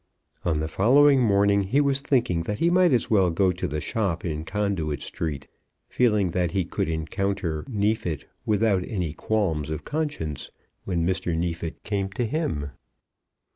On 0.43 0.61
the 0.61 0.67
following 0.67 1.21
morning 1.21 1.61
he 1.61 1.79
was 1.79 2.01
thinking 2.01 2.41
that 2.49 2.57
he 2.57 2.71
might 2.71 2.91
as 2.91 3.11
well 3.11 3.29
go 3.29 3.51
to 3.51 3.67
the 3.67 3.79
shop 3.79 4.25
in 4.25 4.43
Conduit 4.43 4.99
Street, 5.03 5.45
feeling 5.89 6.29
that 6.31 6.49
he 6.49 6.65
could 6.65 6.89
encounter 6.89 7.63
Neefit 7.69 8.25
without 8.43 8.83
any 8.87 9.13
qualms 9.13 9.69
of 9.69 9.85
conscience, 9.85 10.49
when 10.85 11.05
Mr. 11.05 11.37
Neefit 11.37 11.83
came 11.83 12.09
to 12.13 12.25
him. 12.25 12.71